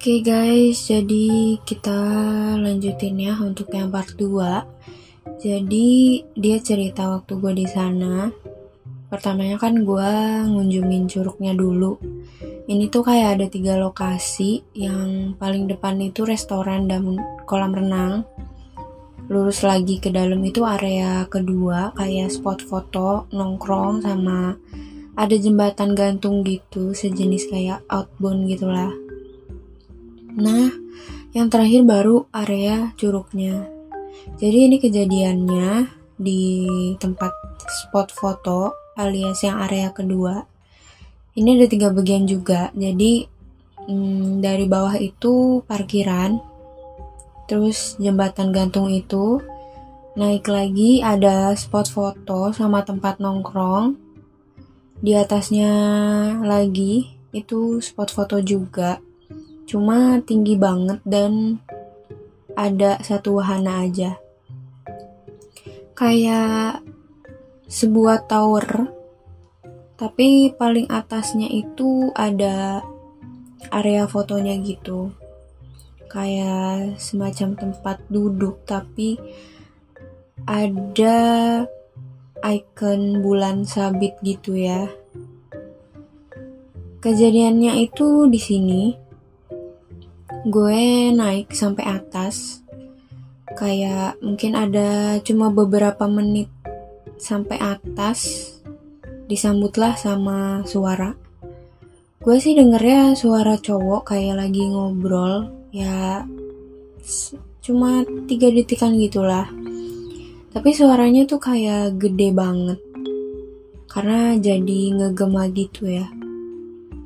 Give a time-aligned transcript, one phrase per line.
[0.00, 2.00] Oke guys, jadi kita
[2.56, 4.64] lanjutin ya untuk yang part 2.
[5.36, 8.32] Jadi dia cerita waktu gue di sana.
[9.12, 10.12] Pertamanya kan gue
[10.48, 12.00] ngunjungin curugnya dulu.
[12.64, 14.64] Ini tuh kayak ada tiga lokasi.
[14.72, 18.24] Yang paling depan itu restoran dan kolam renang.
[19.28, 24.56] Lurus lagi ke dalam itu area kedua kayak spot foto, nongkrong sama
[25.12, 29.09] ada jembatan gantung gitu sejenis kayak outbound gitulah.
[30.36, 30.70] Nah,
[31.34, 33.66] yang terakhir baru area curugnya.
[34.38, 36.42] Jadi ini kejadiannya di
[37.00, 37.32] tempat
[37.66, 40.44] spot foto alias yang area kedua.
[41.34, 42.68] Ini ada tiga bagian juga.
[42.74, 43.24] Jadi
[43.86, 46.42] hmm, dari bawah itu parkiran,
[47.46, 49.40] terus jembatan gantung itu
[50.18, 53.94] naik lagi ada spot foto sama tempat nongkrong
[55.00, 55.72] di atasnya
[56.44, 59.00] lagi itu spot foto juga
[59.70, 61.62] cuma tinggi banget dan
[62.58, 64.18] ada satu wahana aja
[65.94, 66.82] kayak
[67.70, 68.90] sebuah tower
[69.94, 72.82] tapi paling atasnya itu ada
[73.70, 75.14] area fotonya gitu
[76.10, 79.22] kayak semacam tempat duduk tapi
[80.50, 81.20] ada
[82.40, 84.88] icon bulan sabit gitu ya.
[87.00, 88.82] Kejadiannya itu di sini.
[90.46, 92.64] Gue naik sampai atas.
[93.58, 96.48] Kayak mungkin ada cuma beberapa menit
[97.20, 98.52] sampai atas
[99.26, 101.12] disambutlah sama suara.
[102.20, 106.26] Gue sih dengernya suara cowok kayak lagi ngobrol ya
[107.62, 109.46] cuma tiga detikan gitulah
[110.50, 112.80] tapi suaranya tuh kayak gede banget
[113.86, 116.10] karena jadi ngegema gitu ya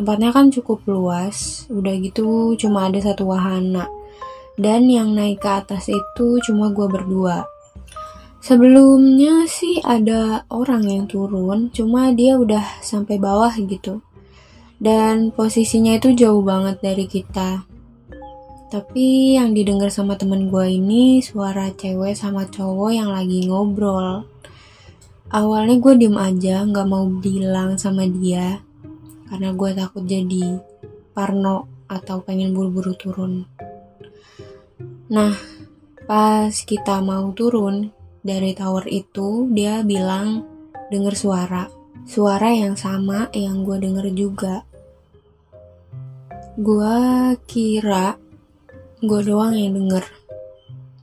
[0.00, 3.84] tempatnya kan cukup luas udah gitu cuma ada satu wahana
[4.56, 7.44] dan yang naik ke atas itu cuma gue berdua
[8.40, 14.00] sebelumnya sih ada orang yang turun cuma dia udah sampai bawah gitu
[14.80, 17.68] dan posisinya itu jauh banget dari kita
[18.70, 24.22] tapi yang didengar sama temen gue ini suara cewek sama cowok yang lagi ngobrol.
[25.26, 28.62] Awalnya gue diem aja, gak mau bilang sama dia.
[29.30, 30.58] Karena gue takut jadi
[31.14, 33.46] parno atau pengen buru-buru turun.
[35.10, 35.34] Nah,
[36.10, 37.94] pas kita mau turun
[38.26, 40.42] dari tower itu, dia bilang
[40.90, 41.70] denger suara.
[42.02, 44.66] Suara yang sama yang gue denger juga.
[46.58, 46.98] Gue
[47.46, 48.18] kira
[48.98, 50.04] gue doang yang denger.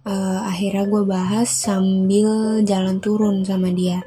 [0.08, 4.04] Uh, akhirnya gue bahas sambil jalan turun sama dia.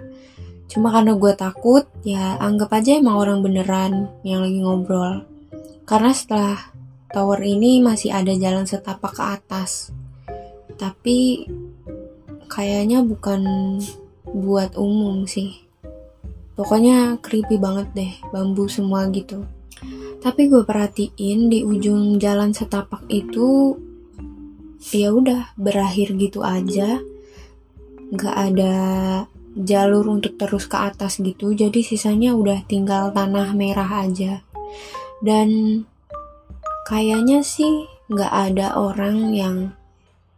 [0.71, 5.27] Cuma karena gue takut, ya anggap aja emang orang beneran yang lagi ngobrol.
[5.83, 6.71] Karena setelah
[7.11, 9.91] tower ini masih ada jalan setapak ke atas.
[10.79, 11.51] Tapi
[12.47, 13.43] kayaknya bukan
[14.31, 15.59] buat umum sih.
[16.55, 19.43] Pokoknya creepy banget deh, bambu semua gitu.
[20.23, 23.75] Tapi gue perhatiin di ujung jalan setapak itu
[24.95, 27.03] ya udah berakhir gitu aja.
[28.15, 28.77] Gak ada
[29.57, 31.55] jalur untuk terus ke atas gitu.
[31.55, 34.43] Jadi sisanya udah tinggal tanah merah aja.
[35.21, 35.83] Dan
[36.87, 39.57] kayaknya sih gak ada orang yang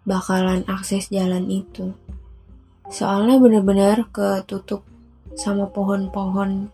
[0.05, 1.93] bakalan akses jalan itu.
[2.93, 4.85] Soalnya bener-bener ketutup
[5.33, 6.69] sama pohon-pohon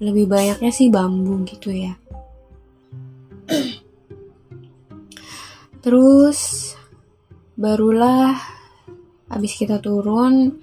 [0.00, 1.92] lebih banyaknya sih bambu gitu ya
[5.80, 6.72] terus
[7.56, 8.36] barulah
[9.32, 10.56] abis kita turun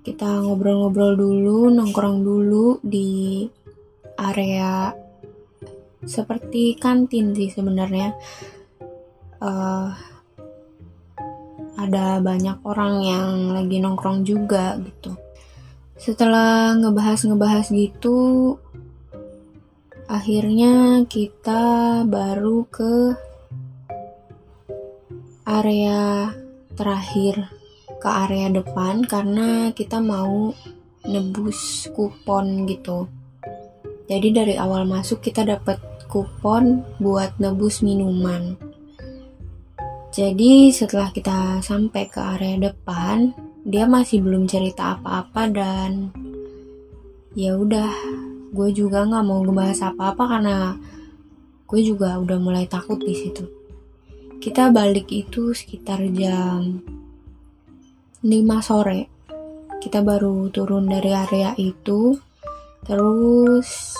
[0.00, 3.44] kita ngobrol-ngobrol dulu nongkrong dulu di
[4.16, 4.96] area
[6.04, 8.16] seperti kantin sih sebenarnya.
[9.40, 9.92] Uh,
[11.80, 15.16] ada banyak orang yang lagi nongkrong juga gitu.
[15.96, 18.56] Setelah ngebahas-ngebahas gitu
[20.10, 23.14] akhirnya kita baru ke
[25.46, 26.34] area
[26.74, 27.59] terakhir
[28.00, 30.56] ke area depan karena kita mau
[31.04, 33.06] nebus kupon gitu
[34.08, 35.76] jadi dari awal masuk kita dapat
[36.08, 38.56] kupon buat nebus minuman
[40.10, 43.30] jadi setelah kita sampai ke area depan
[43.62, 46.10] dia masih belum cerita apa-apa dan
[47.36, 47.92] ya udah
[48.50, 50.56] gue juga nggak mau ngebahas apa-apa karena
[51.70, 53.46] gue juga udah mulai takut di situ.
[54.42, 56.82] Kita balik itu sekitar jam
[58.20, 59.08] 5 sore.
[59.80, 62.12] Kita baru turun dari area itu.
[62.84, 63.96] Terus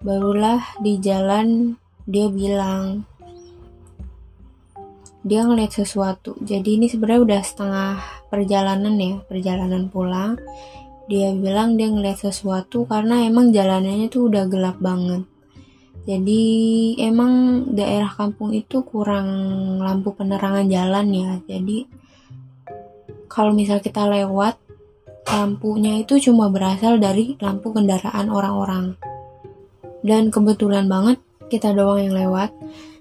[0.00, 1.76] barulah di jalan
[2.08, 3.04] dia bilang
[5.20, 7.92] dia ngeliat sesuatu jadi ini sebenarnya udah setengah
[8.32, 10.40] perjalanan ya perjalanan pulang
[11.12, 15.28] dia bilang dia ngeliat sesuatu karena emang jalanannya tuh udah gelap banget
[16.08, 16.42] jadi
[17.04, 19.28] emang daerah kampung itu kurang
[19.84, 21.84] lampu penerangan jalan ya jadi
[23.30, 24.58] kalau misal kita lewat
[25.30, 28.98] lampunya itu cuma berasal dari lampu kendaraan orang-orang.
[30.02, 32.50] Dan kebetulan banget kita doang yang lewat.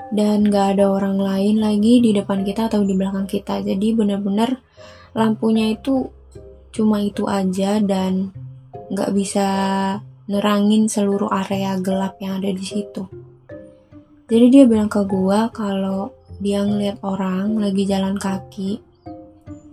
[0.09, 3.65] Dan gak ada orang lain lagi di depan kita atau di belakang kita.
[3.65, 4.61] Jadi bener-bener
[5.17, 6.09] lampunya itu
[6.69, 8.29] cuma itu aja dan
[8.89, 9.47] nggak bisa
[10.29, 13.05] nerangin seluruh area gelap yang ada di situ.
[14.29, 18.77] Jadi dia bilang ke gua kalau dia ngeliat orang lagi jalan kaki,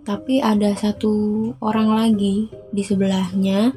[0.07, 3.75] tapi ada satu orang lagi di sebelahnya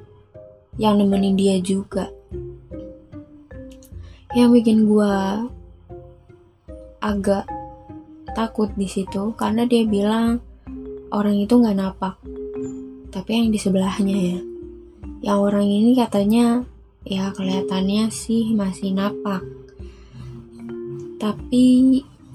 [0.78, 2.06] yang nemenin dia juga.
[4.38, 5.42] Yang bikin gua
[7.02, 7.50] agak
[8.38, 10.38] takut di situ karena dia bilang
[11.10, 12.22] orang itu nggak napak.
[13.10, 14.40] Tapi yang di sebelahnya ya.
[15.34, 16.62] Yang orang ini katanya
[17.10, 19.42] ya kelihatannya sih masih napak.
[21.18, 21.66] Tapi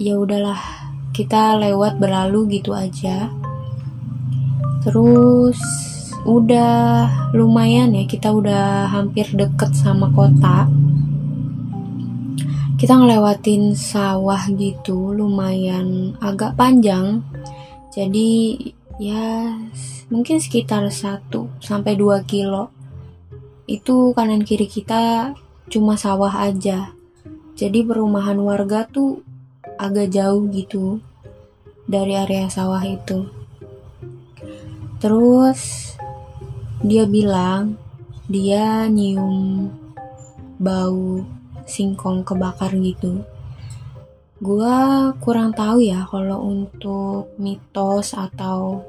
[0.03, 0.59] ya udahlah
[1.15, 3.31] kita lewat berlalu gitu aja
[4.85, 5.59] terus
[6.29, 10.69] udah lumayan ya kita udah hampir deket sama kota
[12.77, 17.25] kita ngelewatin sawah gitu lumayan agak panjang
[17.95, 18.57] jadi
[18.99, 19.55] ya
[20.13, 21.31] mungkin sekitar 1
[21.63, 22.71] sampai 2 kilo.
[23.65, 25.33] Itu kanan kiri kita
[25.73, 26.93] cuma sawah aja.
[27.55, 29.23] Jadi perumahan warga tuh
[29.79, 31.01] agak jauh gitu
[31.89, 33.31] dari area sawah itu.
[35.05, 35.93] Terus
[36.81, 37.77] dia bilang
[38.25, 39.69] dia nyium
[40.57, 41.21] bau
[41.69, 43.21] singkong kebakar gitu.
[44.41, 48.81] Gua kurang tahu ya kalau untuk mitos atau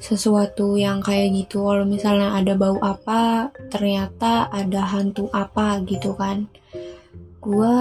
[0.00, 1.68] sesuatu yang kayak gitu.
[1.68, 6.48] Kalau misalnya ada bau apa ternyata ada hantu apa gitu kan.
[7.42, 7.76] Gue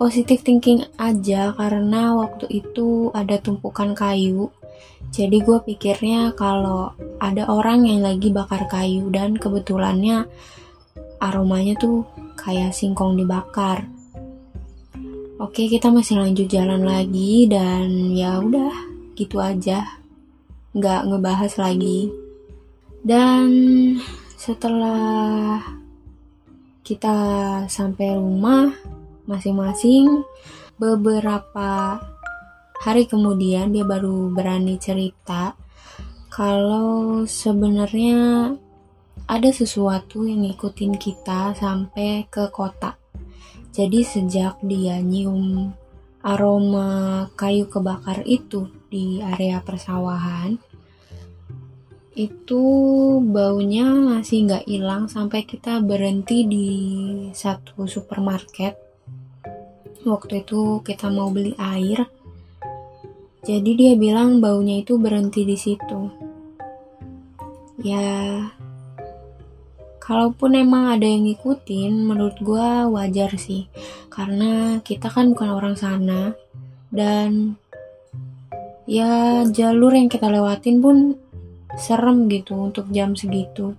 [0.00, 4.48] positif thinking aja karena waktu itu ada tumpukan kayu
[5.14, 6.90] jadi gue pikirnya kalau
[7.22, 10.26] ada orang yang lagi bakar kayu dan kebetulannya
[11.22, 12.02] aromanya tuh
[12.34, 13.86] kayak singkong dibakar
[15.38, 18.74] oke kita masih lanjut jalan lagi dan ya udah
[19.14, 20.02] gitu aja
[20.74, 22.10] nggak ngebahas lagi.
[23.06, 23.46] Dan
[24.34, 25.62] setelah
[26.82, 27.16] kita
[27.70, 28.74] sampai rumah
[29.24, 30.26] masing-masing,
[30.76, 32.02] beberapa
[32.80, 35.54] hari kemudian dia baru berani cerita
[36.32, 38.50] kalau sebenarnya
[39.30, 42.98] ada sesuatu yang ngikutin kita sampai ke kota.
[43.74, 45.70] Jadi sejak dia nyium
[46.24, 50.56] aroma kayu kebakar itu di area persawahan
[52.14, 52.62] itu
[53.26, 56.68] baunya masih nggak hilang sampai kita berhenti di
[57.34, 58.78] satu supermarket
[60.06, 62.06] waktu itu kita mau beli air
[63.44, 66.08] jadi dia bilang baunya itu berhenti di situ.
[67.84, 68.48] Ya
[70.00, 73.68] kalaupun emang ada yang ngikutin menurut gue wajar sih.
[74.08, 76.32] Karena kita kan bukan orang sana
[76.88, 77.60] dan
[78.88, 80.96] ya jalur yang kita lewatin pun
[81.76, 83.76] serem gitu untuk jam segitu.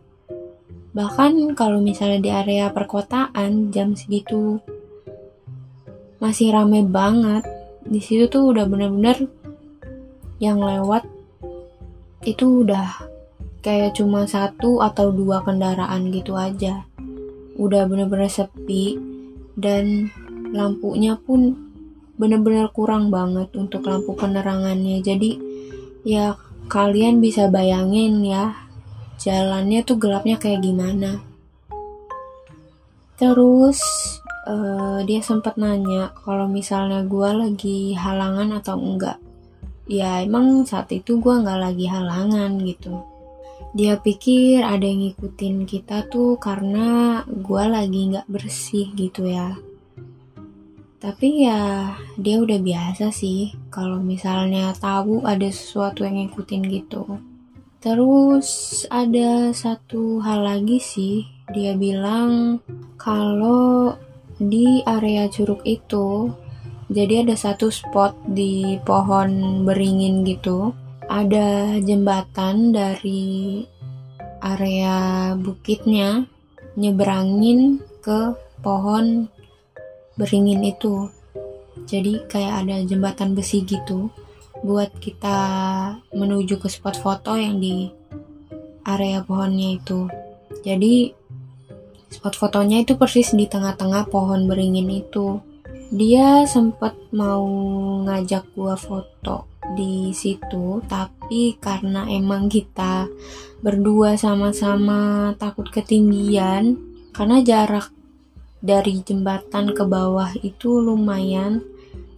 [0.93, 4.61] Bahkan kalau misalnya di area perkotaan jam segitu
[6.21, 7.41] masih rame banget.
[7.85, 9.44] Di situ tuh udah bener-bener
[10.39, 11.07] yang lewat
[12.25, 13.05] itu udah
[13.65, 16.85] kayak cuma satu atau dua kendaraan gitu aja.
[17.55, 18.99] Udah bener-bener sepi
[19.55, 20.11] dan
[20.51, 21.55] lampunya pun
[22.15, 25.01] bener-bener kurang banget untuk lampu penerangannya.
[25.01, 25.39] Jadi
[26.05, 26.37] ya
[26.69, 28.53] kalian bisa bayangin ya
[29.17, 31.23] jalannya tuh gelapnya kayak gimana.
[33.15, 33.79] Terus
[34.45, 39.24] uh, dia sempat nanya kalau misalnya gue lagi halangan atau enggak
[39.85, 43.15] ya emang saat itu gue nggak lagi halangan gitu
[43.75, 49.51] dia pikir ada yang ngikutin kita tuh karena gue lagi nggak bersih gitu ya.
[50.95, 57.19] Tapi ya dia udah biasa sih kalau misalnya tahu ada sesuatu yang ngikutin gitu.
[57.83, 58.47] Terus
[58.87, 62.63] ada satu hal lagi sih, dia bilang
[62.95, 63.91] kalau
[64.39, 66.31] di area curug itu
[66.95, 70.71] jadi ada satu spot di pohon beringin gitu.
[71.11, 73.61] Ada jembatan dari
[74.39, 76.23] area bukitnya
[76.79, 78.31] nyeberangin ke
[78.63, 79.27] pohon
[80.15, 81.11] beringin itu.
[81.75, 84.07] jadi kayak ada jembatan besi gitu
[84.63, 85.37] buat kita
[86.15, 87.91] menuju ke spot foto yang di
[88.87, 90.07] area pohonnya itu.
[90.63, 91.11] Jadi
[92.07, 95.43] spot fotonya itu persis di tengah-tengah pohon beringin itu
[95.93, 97.45] dia sempat mau
[98.05, 103.09] ngajak gua foto di situ tapi karena emang kita
[103.61, 106.77] berdua sama-sama takut ketinggian
[107.13, 107.89] karena jarak
[108.61, 111.61] dari jembatan ke bawah itu lumayan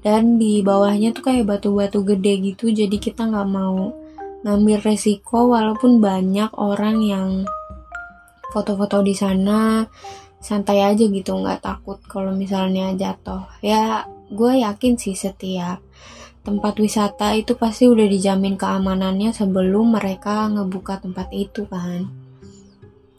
[0.03, 3.91] dan di bawahnya tuh kayak batu-batu gede gitu jadi kita nggak mau
[4.47, 7.29] ngambil resiko walaupun banyak orang yang
[8.55, 9.83] foto-foto di sana
[10.37, 13.45] santai aja gitu nggak takut kalau misalnya jatuh.
[13.61, 15.81] Ya gue yakin sih setiap
[16.47, 22.07] tempat wisata itu pasti udah dijamin keamanannya sebelum mereka ngebuka tempat itu kan.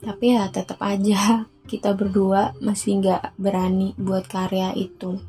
[0.01, 5.21] Tapi ya tetap aja kita berdua masih nggak berani buat karya itu.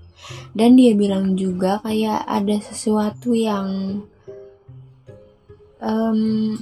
[0.51, 3.99] Dan dia bilang juga kayak ada sesuatu yang
[5.79, 6.55] um,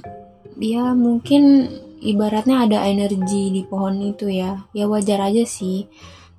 [0.58, 1.70] ya mungkin
[2.02, 4.64] ibaratnya ada energi di pohon itu ya.
[4.74, 5.86] Ya wajar aja sih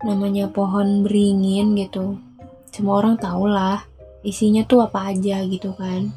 [0.03, 2.19] namanya pohon beringin gitu.
[2.71, 3.83] Semua orang tau lah
[4.23, 6.11] isinya tuh apa aja gitu kan.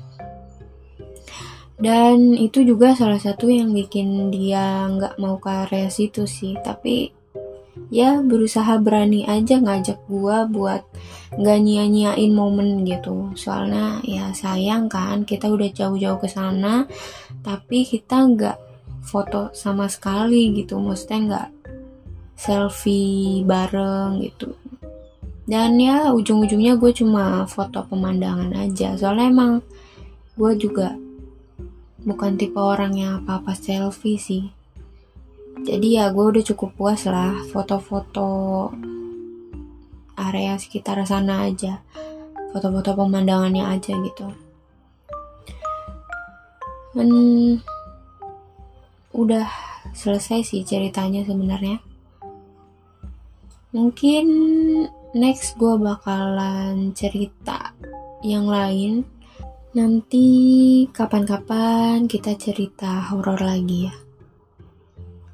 [1.83, 6.55] Dan itu juga salah satu yang bikin dia nggak mau ke area situ sih.
[6.63, 7.11] Tapi
[7.91, 10.87] ya berusaha berani aja ngajak gua buat
[11.35, 13.35] nggak nyia-nyiain momen gitu.
[13.35, 16.87] Soalnya ya sayang kan kita udah jauh-jauh ke sana
[17.43, 18.72] tapi kita nggak
[19.12, 20.81] foto sama sekali gitu.
[20.81, 21.49] Maksudnya nggak
[22.33, 24.57] selfie bareng gitu.
[25.45, 28.97] Dan ya ujung-ujungnya gue cuma foto pemandangan aja.
[28.97, 29.52] Soalnya emang
[30.40, 30.97] gue juga
[32.02, 34.45] bukan tipe orang yang apa-apa selfie sih.
[35.62, 38.73] Jadi ya gue udah cukup puas lah foto-foto
[40.16, 41.85] area sekitar sana aja.
[42.57, 44.26] Foto-foto pemandangannya aja gitu.
[46.92, 47.09] Dan
[49.12, 49.49] udah
[49.92, 51.78] selesai sih ceritanya sebenarnya.
[53.73, 54.26] Mungkin
[55.16, 57.73] next gue bakalan cerita
[58.25, 59.04] yang lain.
[59.73, 60.28] Nanti
[60.92, 63.95] kapan-kapan kita cerita horor lagi ya.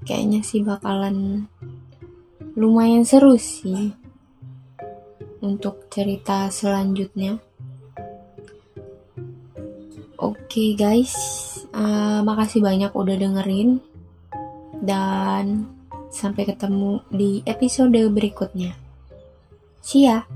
[0.06, 1.50] Kayaknya sih bakalan
[2.54, 3.90] lumayan seru sih
[5.42, 7.42] untuk cerita selanjutnya.
[10.18, 13.80] Oke okay, guys uh, makasih banyak udah dengerin
[14.84, 15.68] dan
[16.08, 18.88] sampai ketemu di episode berikutnya
[19.88, 20.28] See ya!